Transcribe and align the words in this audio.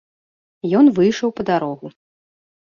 Ён 0.79 0.89
выйшаў 0.97 1.29
па 1.41 1.47
дарогу. 1.51 1.93